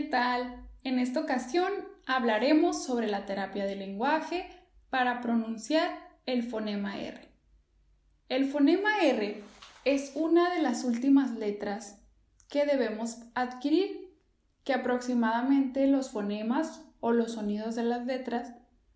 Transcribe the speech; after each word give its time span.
¿Qué 0.00 0.06
tal? 0.06 0.66
En 0.82 0.98
esta 0.98 1.20
ocasión 1.20 1.70
hablaremos 2.06 2.86
sobre 2.86 3.06
la 3.06 3.26
terapia 3.26 3.66
del 3.66 3.80
lenguaje 3.80 4.48
para 4.88 5.20
pronunciar 5.20 5.90
el 6.24 6.42
fonema 6.42 6.98
R. 6.98 7.28
El 8.30 8.46
fonema 8.46 9.02
R 9.02 9.44
es 9.84 10.12
una 10.14 10.54
de 10.54 10.62
las 10.62 10.84
últimas 10.84 11.32
letras 11.32 12.02
que 12.48 12.64
debemos 12.64 13.18
adquirir, 13.34 14.16
que 14.64 14.72
aproximadamente 14.72 15.86
los 15.86 16.10
fonemas 16.10 16.82
o 17.00 17.12
los 17.12 17.32
sonidos 17.32 17.74
de 17.74 17.82
las 17.82 18.06
letras 18.06 18.54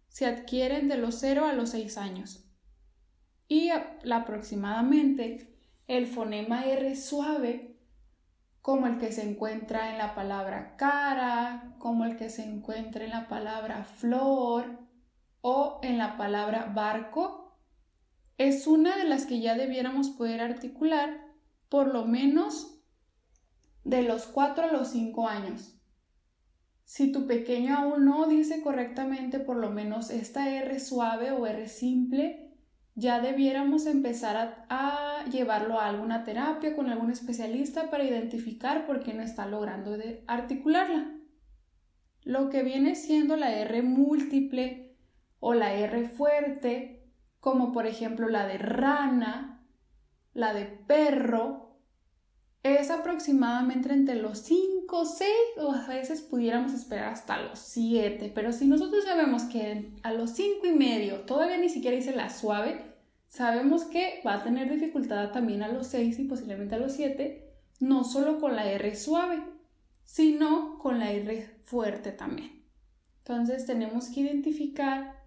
se 0.08 0.24
adquieren 0.24 0.88
de 0.88 0.96
los 0.96 1.16
0 1.16 1.44
a 1.44 1.52
los 1.52 1.68
6 1.70 1.98
años. 1.98 2.48
Y 3.46 3.68
aproximadamente 3.68 5.54
el 5.86 6.06
fonema 6.06 6.64
R 6.64 6.96
suave 6.96 7.73
como 8.64 8.86
el 8.86 8.96
que 8.96 9.12
se 9.12 9.28
encuentra 9.28 9.90
en 9.90 9.98
la 9.98 10.14
palabra 10.14 10.74
cara, 10.78 11.74
como 11.78 12.06
el 12.06 12.16
que 12.16 12.30
se 12.30 12.44
encuentra 12.44 13.04
en 13.04 13.10
la 13.10 13.28
palabra 13.28 13.84
flor 13.84 14.78
o 15.42 15.80
en 15.82 15.98
la 15.98 16.16
palabra 16.16 16.72
barco, 16.74 17.58
es 18.38 18.66
una 18.66 18.96
de 18.96 19.04
las 19.04 19.26
que 19.26 19.40
ya 19.40 19.54
debiéramos 19.54 20.08
poder 20.08 20.40
articular 20.40 21.26
por 21.68 21.92
lo 21.92 22.06
menos 22.06 22.80
de 23.84 24.02
los 24.02 24.24
4 24.24 24.64
a 24.64 24.72
los 24.72 24.88
5 24.88 25.28
años. 25.28 25.78
Si 26.84 27.12
tu 27.12 27.26
pequeño 27.26 27.76
aún 27.76 28.06
no 28.06 28.26
dice 28.28 28.62
correctamente 28.62 29.40
por 29.40 29.56
lo 29.56 29.72
menos 29.72 30.08
esta 30.08 30.48
R 30.48 30.80
suave 30.80 31.32
o 31.32 31.46
R 31.46 31.68
simple, 31.68 32.43
ya 32.94 33.20
debiéramos 33.20 33.86
empezar 33.86 34.66
a, 34.68 35.24
llevarlo 35.30 35.80
a 35.80 35.88
alguna 35.88 36.22
terapia 36.22 36.76
con 36.76 36.90
algún 36.90 37.10
especialista 37.10 37.90
para 37.90 38.04
identificar 38.04 38.86
por 38.86 39.00
qué 39.00 39.14
no 39.14 39.22
está 39.22 39.46
logrando 39.46 39.96
de 39.96 40.22
articularla. 40.26 41.12
Lo 42.22 42.50
que 42.50 42.62
viene 42.62 42.94
siendo 42.94 43.36
la 43.36 43.52
R 43.52 43.82
múltiple 43.82 44.96
o 45.40 45.54
la 45.54 45.74
R 45.74 46.08
fuerte, 46.08 47.10
como 47.40 47.72
por 47.72 47.86
ejemplo 47.86 48.28
la 48.28 48.46
de 48.46 48.58
rana, 48.58 49.66
la 50.32 50.54
de 50.54 50.66
perro, 50.66 51.63
es 52.64 52.90
aproximadamente 52.90 53.92
entre 53.92 54.14
los 54.16 54.38
5, 54.38 55.04
6 55.04 55.30
o 55.58 55.72
a 55.72 55.86
veces 55.86 56.22
pudiéramos 56.22 56.72
esperar 56.72 57.12
hasta 57.12 57.42
los 57.42 57.58
7, 57.58 58.32
pero 58.34 58.52
si 58.52 58.66
nosotros 58.66 59.04
sabemos 59.04 59.42
que 59.44 59.92
a 60.02 60.12
los 60.14 60.30
5 60.30 60.66
y 60.66 60.72
medio 60.72 61.20
todavía 61.20 61.58
ni 61.58 61.68
siquiera 61.68 61.96
hice 61.96 62.16
la 62.16 62.30
suave, 62.30 62.80
sabemos 63.28 63.84
que 63.84 64.22
va 64.26 64.36
a 64.36 64.42
tener 64.42 64.70
dificultad 64.70 65.30
también 65.30 65.62
a 65.62 65.68
los 65.68 65.88
6 65.88 66.18
y 66.18 66.24
posiblemente 66.24 66.74
a 66.74 66.78
los 66.78 66.94
7, 66.94 67.52
no 67.80 68.02
solo 68.02 68.40
con 68.40 68.56
la 68.56 68.70
R 68.70 68.96
suave, 68.96 69.42
sino 70.02 70.78
con 70.78 70.98
la 70.98 71.12
R 71.12 71.58
fuerte 71.64 72.12
también. 72.12 72.64
Entonces 73.18 73.66
tenemos 73.66 74.08
que 74.08 74.20
identificar 74.20 75.23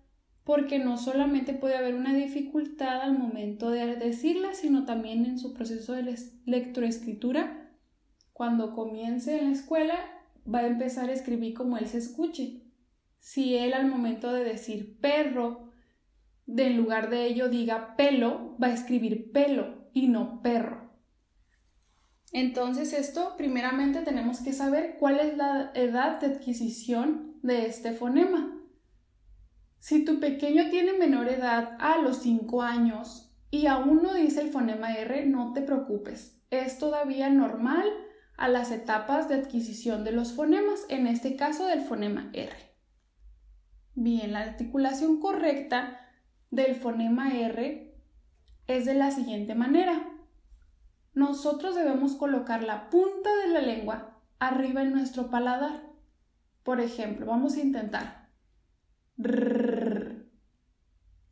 porque 0.48 0.80
no 0.80 0.98
solamente 0.98 1.52
puede 1.52 1.76
haber 1.76 1.94
una 1.94 2.14
dificultad 2.14 3.02
al 3.02 3.20
momento 3.20 3.70
de 3.70 3.98
decirla, 3.98 4.54
sino 4.54 4.86
también 4.86 5.26
en 5.26 5.38
su 5.38 5.54
proceso 5.54 5.92
de 5.92 6.16
lectoescritura. 6.46 7.70
Cuando 8.32 8.74
comience 8.74 9.38
en 9.38 9.48
la 9.48 9.52
escuela, 9.52 9.96
va 10.48 10.60
a 10.60 10.68
empezar 10.68 11.10
a 11.10 11.14
escribir 11.14 11.54
como 11.54 11.78
él 11.78 11.86
se 11.86 11.98
escuche. 11.98 12.62
Si 13.20 13.58
él 13.58 13.74
al 13.74 13.88
momento 13.88 14.32
de 14.32 14.46
decir 14.46 14.98
perro, 15.02 15.74
en 16.48 16.78
lugar 16.78 17.10
de 17.10 17.26
ello 17.26 17.50
diga 17.50 17.98
pelo, 17.98 18.56
va 18.58 18.68
a 18.68 18.74
escribir 18.74 19.34
pelo 19.34 19.90
y 19.92 20.08
no 20.08 20.42
perro. 20.42 20.94
Entonces 22.32 22.94
esto, 22.94 23.36
primeramente 23.36 24.00
tenemos 24.00 24.40
que 24.40 24.54
saber 24.54 24.96
cuál 24.98 25.20
es 25.20 25.36
la 25.36 25.74
edad 25.76 26.22
de 26.22 26.28
adquisición 26.28 27.36
de 27.42 27.66
este 27.66 27.92
fonema. 27.92 28.57
Si 29.80 30.04
tu 30.04 30.20
pequeño 30.20 30.70
tiene 30.70 30.94
menor 30.94 31.30
edad 31.30 31.78
a 31.80 31.98
los 32.00 32.18
5 32.18 32.62
años 32.62 33.32
y 33.52 33.68
aún 33.68 34.02
no 34.04 34.14
dice 34.14 34.42
el 34.42 34.50
fonema 34.50 34.94
R, 34.94 35.26
no 35.26 35.54
te 35.54 35.62
preocupes. 35.62 36.42
Es 36.50 36.80
todavía 36.80 37.30
normal 37.30 37.88
a 38.38 38.48
las 38.48 38.72
etapas 38.72 39.30
de 39.30 39.36
adquisición 39.36 40.04
de 40.04 40.12
los 40.12 40.34
fonemas, 40.34 40.86
en 40.90 41.08
este 41.08 41.36
caso 41.36 41.66
del 41.66 41.82
fonema 41.82 42.30
R. 42.34 42.56
Bien, 43.96 44.32
la 44.34 44.42
articulación 44.42 45.20
correcta 45.20 46.00
del 46.52 46.76
fonema 46.76 47.36
R 47.36 47.96
es 48.68 48.86
de 48.86 48.94
la 48.94 49.12
siguiente 49.12 49.56
manera. 49.56 50.08
Nosotros 51.14 51.76
debemos 51.76 52.16
colocar 52.16 52.64
la 52.64 52.90
punta 52.90 53.36
de 53.38 53.48
la 53.48 53.62
lengua 53.62 54.22
arriba 54.40 54.84
en 54.84 54.94
nuestro 54.94 55.32
paladar. 55.32 55.82
Por 56.64 56.80
ejemplo, 56.80 57.26
vamos 57.26 57.56
a 57.56 57.62
intentar. 57.62 58.30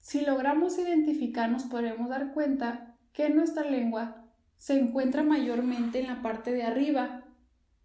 Si 0.05 0.21
logramos 0.21 0.77
identificar, 0.77 1.49
nos 1.49 1.63
podremos 1.63 2.09
dar 2.09 2.31
cuenta 2.31 2.95
que 3.11 3.31
nuestra 3.31 3.67
lengua 3.67 4.23
se 4.55 4.79
encuentra 4.79 5.23
mayormente 5.23 5.99
en 5.99 6.05
la 6.05 6.21
parte 6.21 6.51
de 6.51 6.61
arriba, 6.61 7.23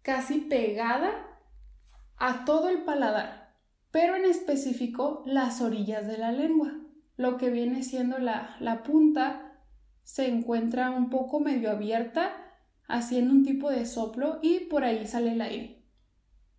casi 0.03 0.37
pegada 0.41 1.09
a 2.17 2.45
todo 2.45 2.69
el 2.69 2.83
paladar, 2.83 3.55
pero 3.89 4.15
en 4.15 4.25
específico 4.25 5.23
las 5.25 5.61
orillas 5.61 6.05
de 6.05 6.19
la 6.19 6.31
lengua. 6.31 6.71
Lo 7.17 7.37
que 7.37 7.49
viene 7.49 7.81
siendo 7.81 8.19
la, 8.19 8.55
la 8.59 8.83
punta 8.83 9.57
se 10.03 10.27
encuentra 10.27 10.91
un 10.91 11.09
poco 11.09 11.39
medio 11.39 11.71
abierta, 11.71 12.33
haciendo 12.87 13.33
un 13.33 13.43
tipo 13.43 13.71
de 13.71 13.87
soplo 13.87 14.37
y 14.43 14.59
por 14.65 14.83
ahí 14.83 15.07
sale 15.07 15.31
el 15.31 15.41
aire. 15.41 15.87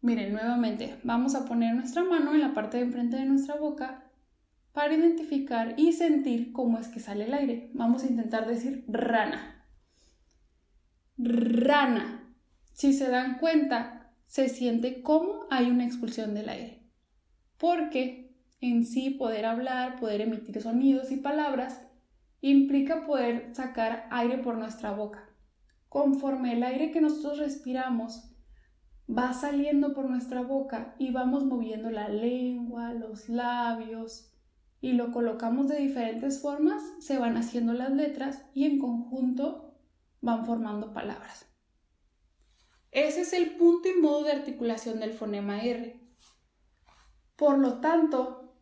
Miren, 0.00 0.32
nuevamente, 0.32 0.98
vamos 1.04 1.36
a 1.36 1.44
poner 1.44 1.72
nuestra 1.76 2.02
mano 2.02 2.34
en 2.34 2.40
la 2.40 2.52
parte 2.52 2.78
de 2.78 2.82
enfrente 2.82 3.14
de 3.14 3.26
nuestra 3.26 3.54
boca 3.54 4.08
para 4.72 4.94
identificar 4.94 5.74
y 5.76 5.92
sentir 5.92 6.52
cómo 6.52 6.78
es 6.78 6.88
que 6.88 7.00
sale 7.00 7.26
el 7.26 7.34
aire. 7.34 7.70
Vamos 7.74 8.04
a 8.04 8.06
intentar 8.06 8.46
decir 8.46 8.84
rana. 8.88 9.66
Rana. 11.18 12.34
Si 12.72 12.92
se 12.92 13.08
dan 13.08 13.38
cuenta, 13.38 14.12
se 14.24 14.48
siente 14.48 15.02
como 15.02 15.46
hay 15.50 15.70
una 15.70 15.84
expulsión 15.84 16.34
del 16.34 16.48
aire. 16.48 16.88
Porque 17.58 18.34
en 18.60 18.86
sí 18.86 19.10
poder 19.10 19.44
hablar, 19.44 20.00
poder 20.00 20.22
emitir 20.22 20.60
sonidos 20.62 21.10
y 21.12 21.16
palabras, 21.16 21.82
implica 22.40 23.06
poder 23.06 23.54
sacar 23.54 24.06
aire 24.10 24.38
por 24.38 24.56
nuestra 24.56 24.92
boca. 24.92 25.28
Conforme 25.88 26.54
el 26.54 26.62
aire 26.62 26.90
que 26.90 27.02
nosotros 27.02 27.38
respiramos 27.38 28.32
va 29.06 29.34
saliendo 29.34 29.92
por 29.94 30.08
nuestra 30.08 30.40
boca 30.40 30.94
y 30.98 31.10
vamos 31.10 31.44
moviendo 31.44 31.90
la 31.90 32.08
lengua, 32.08 32.94
los 32.94 33.28
labios, 33.28 34.31
y 34.82 34.92
lo 34.92 35.12
colocamos 35.12 35.68
de 35.68 35.78
diferentes 35.78 36.42
formas, 36.42 36.82
se 36.98 37.16
van 37.16 37.36
haciendo 37.36 37.72
las 37.72 37.92
letras 37.92 38.42
y 38.52 38.64
en 38.64 38.80
conjunto 38.80 39.72
van 40.20 40.44
formando 40.44 40.92
palabras. 40.92 41.46
Ese 42.90 43.22
es 43.22 43.32
el 43.32 43.52
punto 43.56 43.88
y 43.88 44.00
modo 44.00 44.24
de 44.24 44.32
articulación 44.32 44.98
del 44.98 45.14
fonema 45.14 45.62
R. 45.62 46.00
Por 47.36 47.58
lo 47.58 47.80
tanto, 47.80 48.56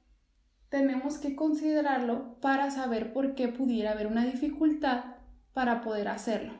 tenemos 0.68 1.16
que 1.16 1.34
considerarlo 1.34 2.38
para 2.40 2.70
saber 2.70 3.14
por 3.14 3.34
qué 3.34 3.48
pudiera 3.48 3.92
haber 3.92 4.06
una 4.06 4.26
dificultad 4.26 5.16
para 5.54 5.80
poder 5.80 6.08
hacerlo. 6.08 6.52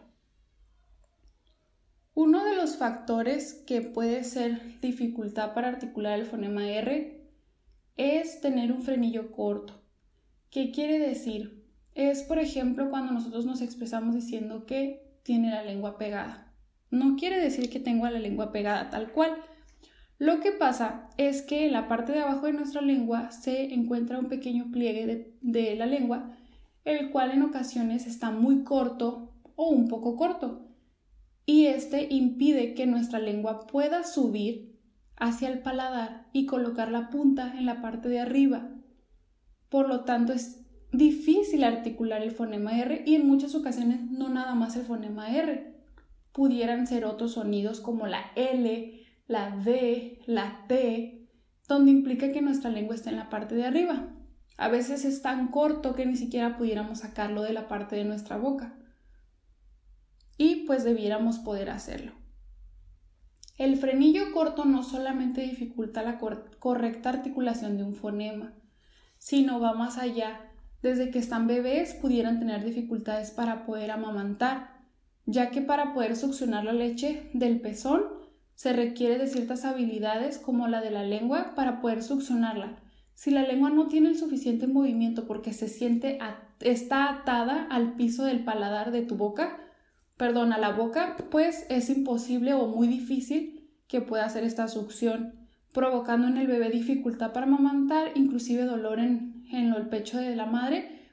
Uno 2.15 2.45
de 2.45 2.57
los 2.57 2.77
factores 2.77 3.63
que 3.67 3.83
puede 3.83 4.25
ser 4.25 4.81
dificultad 4.81 5.53
para 5.53 5.69
articular 5.69 6.19
el 6.19 6.25
fonema 6.25 6.67
R 6.67 7.20
es 8.01 8.41
tener 8.41 8.73
un 8.73 8.83
frenillo 8.83 9.31
corto. 9.31 9.83
¿Qué 10.51 10.71
quiere 10.71 10.99
decir? 10.99 11.67
Es, 11.95 12.23
por 12.23 12.39
ejemplo, 12.39 12.89
cuando 12.89 13.13
nosotros 13.13 13.45
nos 13.45 13.61
expresamos 13.61 14.15
diciendo 14.15 14.65
que 14.65 15.19
tiene 15.23 15.51
la 15.51 15.63
lengua 15.63 15.99
pegada. 15.99 16.53
No 16.91 17.17
quiere 17.17 17.39
decir 17.39 17.69
que 17.69 17.79
tengo 17.79 18.09
la 18.09 18.19
lengua 18.19 18.53
pegada 18.53 18.89
tal 18.89 19.13
cual. 19.13 19.37
Lo 20.19 20.41
que 20.41 20.51
pasa 20.51 21.11
es 21.19 21.43
que 21.43 21.67
en 21.67 21.73
la 21.73 21.89
parte 21.89 22.13
de 22.13 22.21
abajo 22.21 22.47
de 22.47 22.55
nuestra 22.55 22.81
lengua 22.81 23.31
se 23.33 23.75
encuentra 23.75 24.19
un 24.19 24.29
pequeño 24.29 24.71
pliegue 24.73 25.35
de, 25.41 25.77
la 25.77 25.87
lengua, 25.87 26.37
el 26.85 27.11
cual 27.11 27.33
en 27.33 27.43
ocasiones 27.43 28.07
está 28.07 28.31
muy 28.31 28.65
corto 28.65 29.35
o 29.57 29.69
un 29.69 29.89
poco 29.89 30.17
corto, 30.17 30.69
y 31.45 31.67
este 31.67 32.07
impide 32.11 32.75
que 32.75 32.87
nuestra 32.87 33.19
lengua 33.19 33.67
pueda 33.67 34.05
subir 34.05 34.70
hacia 35.21 35.49
el 35.49 35.61
paladar 35.61 36.27
y 36.33 36.47
colocar 36.47 36.91
la 36.91 37.11
punta 37.11 37.53
en 37.57 37.67
la 37.67 37.81
parte 37.81 38.09
de 38.09 38.19
arriba. 38.19 38.71
Por 39.69 39.89
lo 39.89 40.05
tanto, 40.05 40.33
es 40.33 40.65
difícil 40.93 41.63
articular 41.63 42.23
el 42.23 42.33
fonema 42.33 42.77
R 42.77 43.05
y 43.07 43.15
en 43.15 43.29
muchas 43.29 43.55
ocasiones 43.55 44.01
no 44.11 44.29
nada 44.29 44.55
más 44.55 44.75
el 44.77 44.83
fonema 44.83 45.31
R. 45.31 45.77
Pudieran 46.33 46.87
ser 46.87 47.05
otros 47.05 47.33
sonidos 47.33 47.81
como 47.81 48.07
la 48.07 48.33
L, 48.35 49.05
la 49.27 49.57
D, 49.57 50.21
la 50.27 50.65
T, 50.67 51.29
donde 51.69 51.93
implica 51.93 52.33
que 52.33 52.43
nuestra 52.43 52.71
lengua 52.71 52.95
está 52.95 53.11
en 53.11 53.17
la 53.17 53.29
parte 53.29 53.55
de 53.55 53.67
arriba. 53.67 54.09
A 54.57 54.69
veces 54.69 55.05
es 55.05 55.23
tan 55.23 55.49
corto 55.49 55.95
que 55.95 56.07
ni 56.07 56.17
siquiera 56.17 56.57
pudiéramos 56.57 57.01
sacarlo 57.01 57.43
de 57.43 57.53
la 57.53 57.69
parte 57.69 57.97
de 57.97 58.05
nuestra 58.05 58.37
boca. 58.37 58.75
Y 60.39 60.67
pues 60.67 60.83
debiéramos 60.85 61.39
poder 61.39 61.71
hacerlo. 61.71 62.13
El 63.61 63.77
frenillo 63.77 64.33
corto 64.33 64.65
no 64.65 64.83
solamente 64.83 65.43
dificulta 65.43 66.03
la 66.03 66.19
correcta 66.59 67.11
articulación 67.11 67.77
de 67.77 67.85
un 67.85 67.95
fonema, 67.95 68.55
sino 69.19 69.61
va 69.61 69.75
más 69.75 69.99
allá. 69.99 70.41
Desde 70.81 71.11
que 71.11 71.19
están 71.19 71.47
bebés 71.47 71.93
pudieran 71.93 72.39
tener 72.39 72.65
dificultades 72.65 73.33
para 73.33 73.67
poder 73.67 73.91
amamantar, 73.91 74.79
ya 75.27 75.51
que 75.51 75.61
para 75.61 75.93
poder 75.93 76.17
succionar 76.17 76.65
la 76.65 76.73
leche 76.73 77.29
del 77.35 77.61
pezón 77.61 78.05
se 78.55 78.73
requiere 78.73 79.19
de 79.19 79.27
ciertas 79.27 79.67
habilidades 79.67 80.39
como 80.39 80.67
la 80.67 80.81
de 80.81 80.93
la 80.93 81.03
lengua 81.03 81.55
para 81.55 81.83
poder 81.83 82.03
succionarla. 82.03 82.79
Si 83.13 83.31
la 83.31 83.43
lengua 83.43 83.69
no 83.69 83.89
tiene 83.89 84.09
el 84.09 84.17
suficiente 84.17 84.69
movimiento 84.69 85.27
porque 85.27 85.53
se 85.53 85.69
siente 85.69 86.19
está 86.61 87.11
atada 87.11 87.67
al 87.69 87.93
piso 87.93 88.25
del 88.25 88.43
paladar 88.43 88.91
de 88.91 89.03
tu 89.03 89.17
boca, 89.17 89.59
perdón, 90.21 90.53
a 90.53 90.59
la 90.59 90.73
boca, 90.73 91.17
pues 91.31 91.65
es 91.71 91.89
imposible 91.89 92.53
o 92.53 92.67
muy 92.67 92.89
difícil 92.89 93.71
que 93.89 94.03
pueda 94.03 94.27
hacer 94.27 94.45
esta 94.45 94.69
succión, 94.69 95.33
provocando 95.73 96.29
en 96.29 96.37
el 96.37 96.47
bebé 96.47 96.69
dificultad 96.69 97.33
para 97.33 97.47
amamantar, 97.47 98.11
inclusive 98.17 98.67
dolor 98.67 98.99
en, 98.99 99.47
en 99.51 99.73
el 99.73 99.89
pecho 99.89 100.19
de 100.19 100.37
la 100.37 100.45
madre 100.45 101.09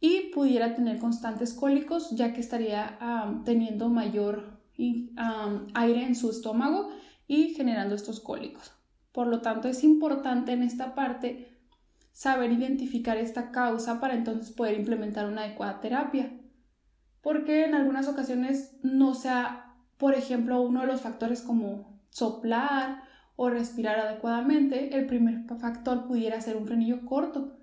y 0.00 0.32
pudiera 0.34 0.74
tener 0.74 0.98
constantes 0.98 1.54
cólicos 1.54 2.10
ya 2.10 2.32
que 2.32 2.40
estaría 2.40 2.98
teniendo 3.44 3.88
mayor 3.88 4.58
aire 5.74 6.02
en 6.02 6.16
su 6.16 6.30
estómago 6.30 6.90
y 7.28 7.54
generando 7.54 7.94
estos 7.94 8.18
cólicos. 8.18 8.72
Por 9.12 9.28
lo 9.28 9.42
tanto, 9.42 9.68
es 9.68 9.84
importante 9.84 10.50
en 10.50 10.64
esta 10.64 10.96
parte 10.96 11.56
saber 12.10 12.50
identificar 12.50 13.16
esta 13.16 13.52
causa 13.52 14.00
para 14.00 14.14
entonces 14.14 14.50
poder 14.50 14.76
implementar 14.76 15.26
una 15.26 15.42
adecuada 15.42 15.80
terapia. 15.80 16.32
Porque 17.22 17.64
en 17.64 17.74
algunas 17.74 18.08
ocasiones 18.08 18.76
no 18.82 19.14
sea, 19.14 19.74
por 19.98 20.14
ejemplo, 20.14 20.60
uno 20.62 20.80
de 20.80 20.86
los 20.86 21.00
factores 21.00 21.42
como 21.42 22.00
soplar 22.10 23.02
o 23.36 23.50
respirar 23.50 23.98
adecuadamente, 23.98 24.96
el 24.96 25.06
primer 25.06 25.44
factor 25.58 26.06
pudiera 26.06 26.40
ser 26.40 26.56
un 26.56 26.66
frenillo 26.66 27.04
corto. 27.06 27.56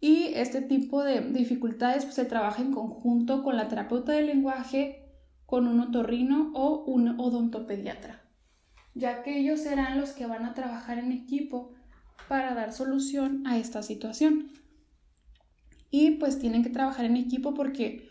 Y 0.00 0.32
este 0.34 0.62
tipo 0.62 1.04
de 1.04 1.20
dificultades 1.20 2.04
pues, 2.04 2.14
se 2.14 2.24
trabaja 2.24 2.62
en 2.62 2.72
conjunto 2.72 3.42
con 3.42 3.56
la 3.56 3.68
terapeuta 3.68 4.12
del 4.12 4.26
lenguaje 4.26 5.06
con 5.44 5.66
un 5.66 5.80
otorrino 5.80 6.52
o 6.54 6.84
un 6.84 7.20
odontopediatra, 7.20 8.22
ya 8.94 9.22
que 9.22 9.38
ellos 9.38 9.60
serán 9.60 10.00
los 10.00 10.10
que 10.10 10.26
van 10.26 10.44
a 10.44 10.54
trabajar 10.54 10.98
en 10.98 11.12
equipo 11.12 11.72
para 12.28 12.54
dar 12.54 12.72
solución 12.72 13.44
a 13.46 13.58
esta 13.58 13.82
situación. 13.82 14.48
Y 15.90 16.12
pues 16.12 16.38
tienen 16.38 16.62
que 16.62 16.70
trabajar 16.70 17.04
en 17.04 17.16
equipo 17.16 17.52
porque 17.52 18.09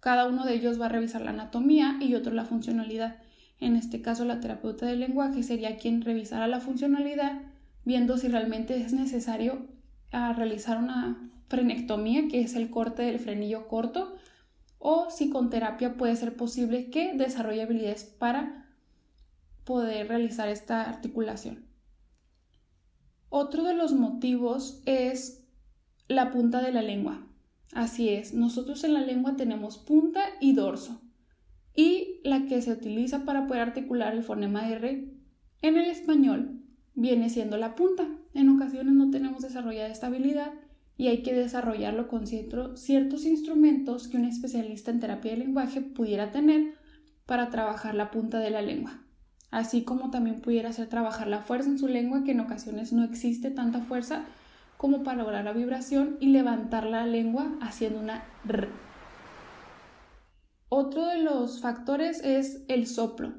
cada 0.00 0.26
uno 0.26 0.44
de 0.44 0.54
ellos 0.54 0.80
va 0.80 0.86
a 0.86 0.90
revisar 0.90 1.20
la 1.20 1.30
anatomía 1.30 1.98
y 2.00 2.14
otro 2.14 2.32
la 2.32 2.46
funcionalidad. 2.46 3.18
En 3.60 3.76
este 3.76 4.00
caso, 4.00 4.24
la 4.24 4.40
terapeuta 4.40 4.86
del 4.86 5.00
lenguaje 5.00 5.42
sería 5.42 5.76
quien 5.76 6.00
revisara 6.00 6.46
la 6.46 6.60
funcionalidad, 6.60 7.42
viendo 7.84 8.16
si 8.16 8.28
realmente 8.28 8.80
es 8.80 8.94
necesario 8.94 9.66
ah, 10.12 10.32
realizar 10.32 10.78
una 10.78 11.30
frenectomía, 11.48 12.28
que 12.28 12.40
es 12.40 12.54
el 12.54 12.70
corte 12.70 13.02
del 13.02 13.18
frenillo 13.18 13.68
corto, 13.68 14.16
o 14.78 15.10
si 15.10 15.28
con 15.28 15.50
terapia 15.50 15.98
puede 15.98 16.16
ser 16.16 16.34
posible 16.34 16.88
que 16.90 17.14
desarrolle 17.14 17.62
habilidades 17.62 18.04
para 18.04 18.66
poder 19.64 20.08
realizar 20.08 20.48
esta 20.48 20.88
articulación. 20.88 21.66
Otro 23.28 23.62
de 23.62 23.74
los 23.74 23.92
motivos 23.92 24.82
es 24.86 25.44
la 26.08 26.32
punta 26.32 26.62
de 26.62 26.72
la 26.72 26.82
lengua. 26.82 27.29
Así 27.72 28.08
es, 28.08 28.34
nosotros 28.34 28.82
en 28.84 28.94
la 28.94 29.00
lengua 29.00 29.36
tenemos 29.36 29.78
punta 29.78 30.20
y 30.40 30.54
dorso. 30.54 31.02
Y 31.74 32.20
la 32.24 32.46
que 32.46 32.60
se 32.62 32.72
utiliza 32.72 33.24
para 33.24 33.46
poder 33.46 33.62
articular 33.62 34.12
el 34.14 34.24
fonema 34.24 34.68
R 34.68 35.14
en 35.62 35.76
el 35.76 35.90
español 35.90 36.62
viene 36.94 37.30
siendo 37.30 37.56
la 37.56 37.74
punta. 37.74 38.08
En 38.34 38.48
ocasiones 38.48 38.94
no 38.94 39.10
tenemos 39.10 39.42
desarrollada 39.42 39.88
esta 39.88 40.08
habilidad 40.08 40.52
y 40.96 41.08
hay 41.08 41.22
que 41.22 41.32
desarrollarlo 41.32 42.08
con 42.08 42.26
ciertos 42.26 43.24
instrumentos 43.24 44.08
que 44.08 44.16
un 44.16 44.24
especialista 44.24 44.90
en 44.90 45.00
terapia 45.00 45.30
de 45.30 45.38
lenguaje 45.38 45.80
pudiera 45.80 46.30
tener 46.30 46.74
para 47.24 47.50
trabajar 47.50 47.94
la 47.94 48.10
punta 48.10 48.38
de 48.40 48.50
la 48.50 48.60
lengua, 48.60 49.04
así 49.50 49.82
como 49.82 50.10
también 50.10 50.40
pudiera 50.40 50.70
hacer 50.70 50.88
trabajar 50.88 51.28
la 51.28 51.42
fuerza 51.42 51.70
en 51.70 51.78
su 51.78 51.86
lengua, 51.86 52.24
que 52.24 52.32
en 52.32 52.40
ocasiones 52.40 52.92
no 52.92 53.04
existe 53.04 53.50
tanta 53.50 53.80
fuerza 53.80 54.26
como 54.80 55.02
para 55.02 55.18
lograr 55.18 55.44
la 55.44 55.52
vibración 55.52 56.16
y 56.20 56.28
levantar 56.28 56.86
la 56.86 57.04
lengua 57.04 57.52
haciendo 57.60 58.00
una 58.00 58.24
R. 58.48 58.70
Otro 60.70 61.04
de 61.04 61.18
los 61.18 61.60
factores 61.60 62.24
es 62.24 62.64
el 62.66 62.86
soplo. 62.86 63.34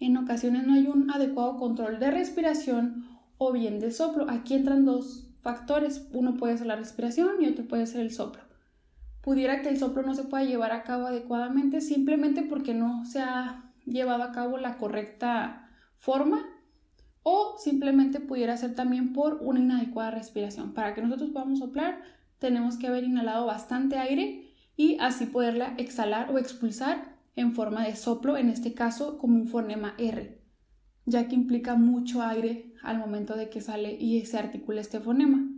En 0.00 0.16
ocasiones 0.16 0.66
no 0.66 0.72
hay 0.72 0.86
un 0.86 1.10
adecuado 1.10 1.58
control 1.58 1.98
de 1.98 2.10
respiración 2.10 3.04
o 3.36 3.52
bien 3.52 3.78
de 3.78 3.90
soplo. 3.90 4.24
Aquí 4.30 4.54
entran 4.54 4.86
dos 4.86 5.28
factores. 5.42 6.08
Uno 6.14 6.38
puede 6.38 6.56
ser 6.56 6.66
la 6.66 6.76
respiración 6.76 7.42
y 7.42 7.48
otro 7.48 7.68
puede 7.68 7.86
ser 7.86 8.00
el 8.00 8.10
soplo. 8.10 8.40
Pudiera 9.20 9.60
que 9.60 9.68
el 9.68 9.78
soplo 9.78 10.02
no 10.02 10.14
se 10.14 10.24
pueda 10.24 10.44
llevar 10.44 10.72
a 10.72 10.82
cabo 10.82 11.08
adecuadamente 11.08 11.82
simplemente 11.82 12.40
porque 12.40 12.72
no 12.72 13.04
se 13.04 13.20
ha 13.20 13.70
llevado 13.84 14.22
a 14.22 14.32
cabo 14.32 14.56
la 14.56 14.78
correcta 14.78 15.68
forma 15.98 16.51
o 17.22 17.56
simplemente 17.58 18.20
pudiera 18.20 18.56
ser 18.56 18.74
también 18.74 19.12
por 19.12 19.38
una 19.42 19.60
inadecuada 19.60 20.10
respiración. 20.10 20.74
Para 20.74 20.94
que 20.94 21.02
nosotros 21.02 21.30
podamos 21.30 21.60
soplar 21.60 22.02
tenemos 22.38 22.76
que 22.76 22.88
haber 22.88 23.04
inhalado 23.04 23.46
bastante 23.46 23.98
aire 23.98 24.54
y 24.76 24.96
así 25.00 25.26
poderla 25.26 25.74
exhalar 25.78 26.30
o 26.30 26.38
expulsar 26.38 27.16
en 27.36 27.52
forma 27.52 27.84
de 27.84 27.96
soplo, 27.96 28.36
en 28.36 28.48
este 28.48 28.74
caso 28.74 29.18
como 29.18 29.36
un 29.36 29.46
fonema 29.46 29.94
R 29.98 30.42
ya 31.04 31.28
que 31.28 31.34
implica 31.34 31.74
mucho 31.74 32.22
aire 32.22 32.74
al 32.82 32.98
momento 32.98 33.36
de 33.36 33.48
que 33.48 33.60
sale 33.60 33.94
y 33.94 34.24
se 34.26 34.38
articula 34.38 34.80
este 34.80 35.00
fonema. 35.00 35.48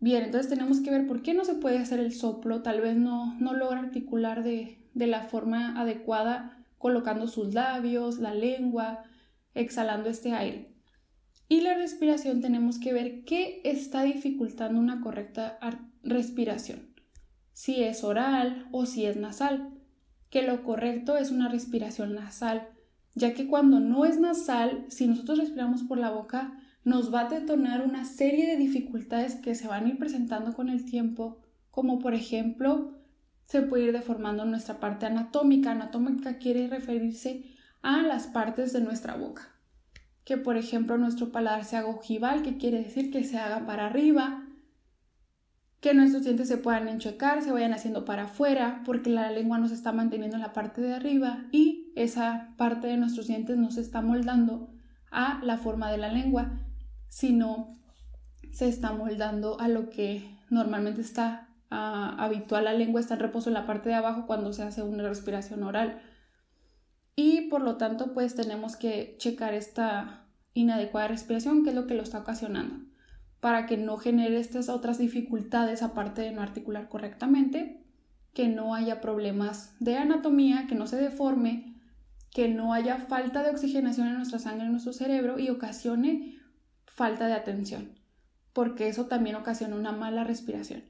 Bien, 0.00 0.24
entonces 0.24 0.48
tenemos 0.48 0.80
que 0.80 0.90
ver 0.90 1.06
por 1.06 1.22
qué 1.22 1.34
no 1.34 1.44
se 1.44 1.54
puede 1.54 1.78
hacer 1.78 2.00
el 2.00 2.12
soplo, 2.12 2.62
tal 2.62 2.80
vez 2.80 2.96
no, 2.96 3.38
no 3.38 3.52
logra 3.52 3.80
articular 3.80 4.42
de, 4.42 4.88
de 4.94 5.06
la 5.06 5.22
forma 5.22 5.78
adecuada 5.78 6.64
colocando 6.78 7.26
sus 7.26 7.52
labios, 7.52 8.18
la 8.18 8.32
lengua, 8.32 9.04
exhalando 9.54 10.08
este 10.08 10.32
aire. 10.32 10.74
Y 11.48 11.62
la 11.62 11.74
respiración 11.74 12.40
tenemos 12.40 12.78
que 12.78 12.92
ver 12.92 13.24
qué 13.24 13.60
está 13.64 14.02
dificultando 14.02 14.78
una 14.78 15.00
correcta 15.00 15.58
respiración, 16.02 16.94
si 17.52 17.82
es 17.82 18.04
oral 18.04 18.68
o 18.70 18.86
si 18.86 19.04
es 19.06 19.16
nasal, 19.16 19.74
que 20.30 20.42
lo 20.42 20.62
correcto 20.62 21.16
es 21.16 21.30
una 21.30 21.48
respiración 21.48 22.14
nasal 22.14 22.68
ya 23.14 23.34
que 23.34 23.46
cuando 23.46 23.80
no 23.80 24.04
es 24.04 24.20
nasal, 24.20 24.84
si 24.88 25.06
nosotros 25.06 25.38
respiramos 25.38 25.82
por 25.82 25.98
la 25.98 26.10
boca, 26.10 26.58
nos 26.84 27.12
va 27.12 27.22
a 27.22 27.28
detonar 27.28 27.82
una 27.82 28.04
serie 28.04 28.46
de 28.46 28.56
dificultades 28.56 29.34
que 29.34 29.54
se 29.54 29.68
van 29.68 29.84
a 29.84 29.88
ir 29.88 29.98
presentando 29.98 30.54
con 30.54 30.68
el 30.68 30.84
tiempo, 30.84 31.40
como 31.70 31.98
por 31.98 32.14
ejemplo, 32.14 32.94
se 33.46 33.62
puede 33.62 33.86
ir 33.86 33.92
deformando 33.92 34.44
nuestra 34.44 34.78
parte 34.78 35.06
anatómica. 35.06 35.72
Anatómica 35.72 36.38
quiere 36.38 36.68
referirse 36.68 37.44
a 37.82 38.02
las 38.02 38.26
partes 38.26 38.72
de 38.72 38.80
nuestra 38.80 39.16
boca. 39.16 39.48
Que 40.24 40.36
por 40.36 40.56
ejemplo 40.56 40.98
nuestro 40.98 41.32
paladar 41.32 41.64
se 41.64 41.76
haga 41.76 41.88
ojival, 41.88 42.42
que 42.42 42.56
quiere 42.56 42.78
decir 42.78 43.10
que 43.10 43.24
se 43.24 43.38
haga 43.38 43.66
para 43.66 43.86
arriba, 43.86 44.44
que 45.80 45.94
nuestros 45.94 46.24
dientes 46.24 46.48
se 46.48 46.58
puedan 46.58 46.88
enchocar, 46.88 47.42
se 47.42 47.52
vayan 47.52 47.72
haciendo 47.72 48.04
para 48.04 48.24
afuera, 48.24 48.82
porque 48.84 49.10
la 49.10 49.30
lengua 49.30 49.58
nos 49.58 49.72
está 49.72 49.92
manteniendo 49.92 50.36
en 50.36 50.42
la 50.42 50.52
parte 50.52 50.82
de 50.82 50.94
arriba 50.94 51.46
y 51.52 51.92
esa 51.96 52.54
parte 52.56 52.86
de 52.86 52.98
nuestros 52.98 53.26
dientes 53.26 53.56
no 53.56 53.70
se 53.70 53.80
está 53.80 54.02
moldando 54.02 54.70
a 55.10 55.40
la 55.42 55.56
forma 55.56 55.90
de 55.90 55.98
la 55.98 56.12
lengua, 56.12 56.60
sino 57.08 57.80
se 58.52 58.68
está 58.68 58.92
moldando 58.92 59.58
a 59.58 59.68
lo 59.68 59.90
que 59.90 60.38
normalmente 60.50 61.00
está 61.00 61.48
habitual 61.70 62.64
la 62.64 62.74
lengua, 62.74 63.00
está 63.00 63.14
en 63.14 63.20
reposo 63.20 63.48
en 63.48 63.54
la 63.54 63.66
parte 63.66 63.88
de 63.88 63.94
abajo 63.94 64.26
cuando 64.26 64.52
se 64.52 64.62
hace 64.62 64.82
una 64.82 65.08
respiración 65.08 65.62
oral. 65.62 66.02
Y 67.16 67.48
por 67.48 67.62
lo 67.62 67.76
tanto 67.76 68.12
pues 68.12 68.34
tenemos 68.34 68.76
que 68.76 69.16
checar 69.18 69.54
esta 69.54 70.26
inadecuada 70.54 71.08
respiración, 71.08 71.62
que 71.62 71.70
es 71.70 71.76
lo 71.76 71.86
que 71.86 71.94
lo 71.94 72.02
está 72.02 72.18
ocasionando, 72.20 72.84
para 73.40 73.66
que 73.66 73.76
no 73.76 73.96
genere 73.96 74.38
estas 74.38 74.68
otras 74.68 74.98
dificultades 74.98 75.82
aparte 75.82 76.22
de 76.22 76.32
no 76.32 76.42
articular 76.42 76.88
correctamente, 76.88 77.84
que 78.34 78.48
no 78.48 78.74
haya 78.74 79.00
problemas 79.00 79.74
de 79.80 79.96
anatomía, 79.96 80.66
que 80.68 80.74
no 80.74 80.86
se 80.86 80.96
deforme, 80.96 81.76
que 82.30 82.48
no 82.48 82.72
haya 82.72 82.98
falta 82.98 83.42
de 83.42 83.50
oxigenación 83.50 84.08
en 84.08 84.16
nuestra 84.16 84.38
sangre, 84.38 84.66
en 84.66 84.72
nuestro 84.72 84.92
cerebro 84.92 85.38
y 85.38 85.50
ocasione 85.50 86.38
falta 86.84 87.26
de 87.26 87.34
atención, 87.34 87.98
porque 88.52 88.88
eso 88.88 89.06
también 89.06 89.36
ocasiona 89.36 89.76
una 89.76 89.92
mala 89.92 90.24
respiración. 90.24 90.84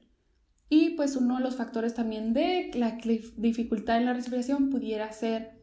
Y 0.69 0.91
pues 0.91 1.15
uno 1.15 1.37
de 1.37 1.43
los 1.43 1.57
factores 1.57 1.93
también 1.93 2.33
de 2.33 2.71
la 2.75 2.97
dificultad 3.37 3.97
en 3.97 4.05
la 4.05 4.13
respiración 4.13 4.69
pudiera 4.69 5.11
ser 5.11 5.60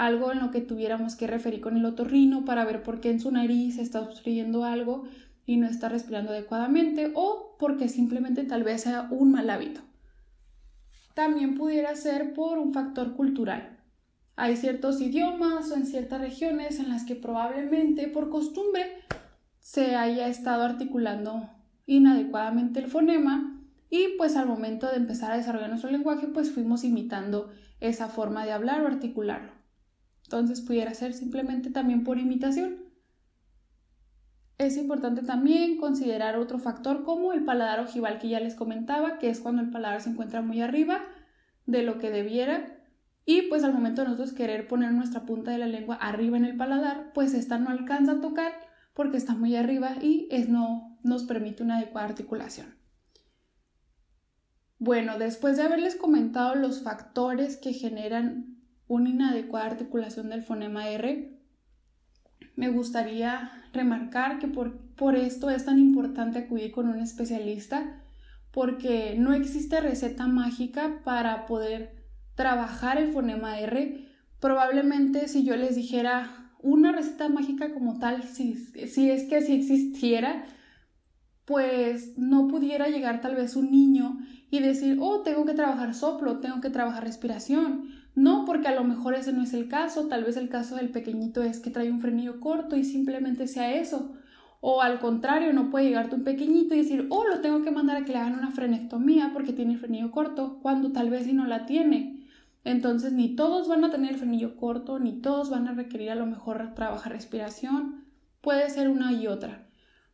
algo 0.00 0.32
en 0.32 0.38
lo 0.38 0.50
que 0.50 0.62
tuviéramos 0.62 1.14
que 1.14 1.26
referir 1.26 1.60
con 1.60 1.76
el 1.76 1.84
otorrino 1.84 2.46
para 2.46 2.64
ver 2.64 2.82
por 2.82 3.02
qué 3.02 3.10
en 3.10 3.20
su 3.20 3.30
nariz 3.30 3.76
está 3.76 4.00
obstruyendo 4.00 4.64
algo 4.64 5.04
y 5.44 5.58
no 5.58 5.66
está 5.66 5.90
respirando 5.90 6.32
adecuadamente 6.32 7.12
o 7.14 7.54
porque 7.58 7.86
simplemente 7.90 8.44
tal 8.44 8.62
vez 8.62 8.80
sea 8.80 9.08
un 9.10 9.30
mal 9.30 9.50
hábito. 9.50 9.82
También 11.12 11.54
pudiera 11.54 11.94
ser 11.96 12.32
por 12.32 12.58
un 12.58 12.72
factor 12.72 13.14
cultural. 13.14 13.76
Hay 14.36 14.56
ciertos 14.56 15.02
idiomas 15.02 15.70
o 15.70 15.74
en 15.74 15.84
ciertas 15.84 16.22
regiones 16.22 16.80
en 16.80 16.88
las 16.88 17.04
que 17.04 17.14
probablemente 17.14 18.08
por 18.08 18.30
costumbre 18.30 18.86
se 19.58 19.96
haya 19.96 20.28
estado 20.28 20.62
articulando 20.62 21.50
inadecuadamente 21.84 22.80
el 22.80 22.86
fonema 22.86 23.60
y 23.90 24.16
pues 24.16 24.36
al 24.36 24.46
momento 24.46 24.86
de 24.86 24.96
empezar 24.96 25.30
a 25.30 25.36
desarrollar 25.36 25.68
nuestro 25.68 25.90
lenguaje 25.90 26.26
pues 26.28 26.50
fuimos 26.50 26.84
imitando 26.84 27.50
esa 27.80 28.08
forma 28.08 28.46
de 28.46 28.52
hablar 28.52 28.80
o 28.80 28.86
articularlo. 28.86 29.59
Entonces 30.24 30.60
pudiera 30.60 30.94
ser 30.94 31.12
simplemente 31.12 31.70
también 31.70 32.04
por 32.04 32.18
imitación. 32.18 32.84
Es 34.58 34.76
importante 34.76 35.22
también 35.22 35.78
considerar 35.78 36.36
otro 36.36 36.58
factor 36.58 37.02
como 37.02 37.32
el 37.32 37.44
paladar 37.44 37.80
ojival 37.80 38.18
que 38.18 38.28
ya 38.28 38.40
les 38.40 38.54
comentaba, 38.54 39.18
que 39.18 39.30
es 39.30 39.40
cuando 39.40 39.62
el 39.62 39.70
paladar 39.70 40.02
se 40.02 40.10
encuentra 40.10 40.42
muy 40.42 40.60
arriba 40.60 41.00
de 41.66 41.82
lo 41.82 41.98
que 41.98 42.10
debiera 42.10 42.80
y 43.24 43.42
pues 43.42 43.64
al 43.64 43.72
momento 43.72 44.02
de 44.02 44.08
nosotros 44.08 44.32
querer 44.32 44.66
poner 44.66 44.92
nuestra 44.92 45.24
punta 45.24 45.50
de 45.50 45.58
la 45.58 45.66
lengua 45.66 45.94
arriba 45.94 46.36
en 46.36 46.44
el 46.44 46.56
paladar, 46.56 47.12
pues 47.14 47.34
esta 47.34 47.58
no 47.58 47.70
alcanza 47.70 48.12
a 48.12 48.20
tocar 48.20 48.52
porque 48.92 49.16
está 49.16 49.34
muy 49.34 49.56
arriba 49.56 49.96
y 50.02 50.26
es 50.30 50.48
no 50.48 50.98
nos 51.02 51.24
permite 51.24 51.62
una 51.62 51.76
adecuada 51.76 52.08
articulación. 52.08 52.74
Bueno, 54.78 55.18
después 55.18 55.56
de 55.56 55.62
haberles 55.62 55.94
comentado 55.94 56.54
los 56.54 56.82
factores 56.82 57.56
que 57.56 57.72
generan 57.72 58.49
una 58.90 59.08
inadecuada 59.08 59.66
articulación 59.66 60.30
del 60.30 60.42
fonema 60.42 60.88
R, 60.88 61.38
me 62.56 62.68
gustaría 62.68 63.52
remarcar 63.72 64.40
que 64.40 64.48
por, 64.48 64.78
por 64.96 65.14
esto 65.14 65.48
es 65.48 65.64
tan 65.64 65.78
importante 65.78 66.40
acudir 66.40 66.72
con 66.72 66.88
un 66.88 66.98
especialista 66.98 68.02
porque 68.50 69.14
no 69.16 69.32
existe 69.32 69.80
receta 69.80 70.26
mágica 70.26 71.02
para 71.04 71.46
poder 71.46 72.04
trabajar 72.34 72.98
el 72.98 73.12
fonema 73.12 73.60
R. 73.60 74.08
Probablemente 74.40 75.28
si 75.28 75.44
yo 75.44 75.54
les 75.54 75.76
dijera 75.76 76.50
una 76.60 76.90
receta 76.90 77.28
mágica 77.28 77.72
como 77.72 78.00
tal, 78.00 78.24
si, 78.24 78.56
si 78.56 79.08
es 79.08 79.28
que 79.28 79.40
si 79.40 79.54
existiera, 79.54 80.46
pues 81.50 82.16
no 82.16 82.46
pudiera 82.46 82.86
llegar 82.90 83.20
tal 83.20 83.34
vez 83.34 83.56
un 83.56 83.72
niño 83.72 84.20
y 84.52 84.60
decir, 84.60 84.98
oh, 85.00 85.22
tengo 85.22 85.44
que 85.44 85.52
trabajar 85.52 85.94
soplo, 85.94 86.38
tengo 86.38 86.60
que 86.60 86.70
trabajar 86.70 87.02
respiración, 87.02 87.88
no, 88.14 88.44
porque 88.44 88.68
a 88.68 88.74
lo 88.76 88.84
mejor 88.84 89.14
ese 89.14 89.32
no 89.32 89.42
es 89.42 89.52
el 89.52 89.66
caso, 89.66 90.06
tal 90.06 90.22
vez 90.22 90.36
el 90.36 90.48
caso 90.48 90.76
del 90.76 90.90
pequeñito 90.90 91.42
es 91.42 91.58
que 91.58 91.70
trae 91.70 91.90
un 91.90 91.98
frenillo 91.98 92.38
corto 92.38 92.76
y 92.76 92.84
simplemente 92.84 93.48
sea 93.48 93.74
eso. 93.74 94.12
O 94.60 94.80
al 94.80 95.00
contrario, 95.00 95.52
no 95.52 95.70
puede 95.70 95.86
llegarte 95.86 96.14
un 96.14 96.22
pequeñito 96.22 96.76
y 96.76 96.82
decir, 96.82 97.08
oh, 97.10 97.26
lo 97.26 97.40
tengo 97.40 97.64
que 97.64 97.72
mandar 97.72 97.96
a 97.96 98.04
que 98.04 98.12
le 98.12 98.18
hagan 98.18 98.38
una 98.38 98.52
frenectomía 98.52 99.30
porque 99.32 99.52
tiene 99.52 99.76
frenillo 99.76 100.12
corto, 100.12 100.60
cuando 100.62 100.92
tal 100.92 101.10
vez 101.10 101.24
si 101.24 101.32
no 101.32 101.48
la 101.48 101.66
tiene. 101.66 102.28
Entonces, 102.62 103.12
ni 103.12 103.34
todos 103.34 103.66
van 103.66 103.82
a 103.82 103.90
tener 103.90 104.12
el 104.12 104.18
frenillo 104.18 104.54
corto, 104.54 105.00
ni 105.00 105.20
todos 105.20 105.50
van 105.50 105.66
a 105.66 105.72
requerir 105.72 106.12
a 106.12 106.14
lo 106.14 106.26
mejor 106.26 106.74
trabajar 106.76 107.10
respiración. 107.10 108.04
Puede 108.40 108.70
ser 108.70 108.88
una 108.88 109.12
y 109.12 109.26
otra. 109.26 109.66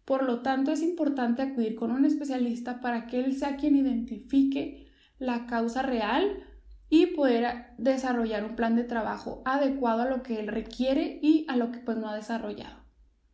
Por 0.06 0.22
lo 0.22 0.40
tanto, 0.40 0.70
es 0.70 0.82
importante 0.82 1.42
acudir 1.42 1.74
con 1.74 1.90
un 1.90 2.04
especialista 2.04 2.80
para 2.80 3.08
que 3.08 3.18
él 3.18 3.36
sea 3.36 3.56
quien 3.56 3.74
identifique 3.76 4.86
la 5.18 5.46
causa 5.46 5.82
real 5.82 6.44
y 6.88 7.06
poder 7.06 7.74
desarrollar 7.76 8.44
un 8.44 8.54
plan 8.54 8.76
de 8.76 8.84
trabajo 8.84 9.42
adecuado 9.44 10.02
a 10.02 10.08
lo 10.08 10.22
que 10.22 10.38
él 10.38 10.46
requiere 10.46 11.18
y 11.20 11.44
a 11.48 11.56
lo 11.56 11.72
que 11.72 11.80
pues 11.80 11.98
no 11.98 12.08
ha 12.08 12.14
desarrollado. 12.14 12.84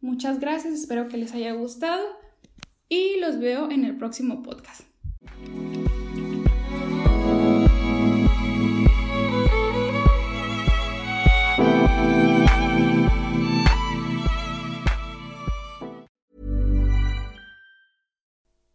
Muchas 0.01 0.41
gracias, 0.41 0.73
espero 0.73 1.09
que 1.09 1.19
les 1.19 1.35
haya 1.35 1.53
gustado 1.53 2.03
y 2.89 3.21
los 3.21 3.39
veo 3.39 3.71
en 3.71 3.85
el 3.85 3.99
próximo 3.99 4.43
podcast. 4.43 4.83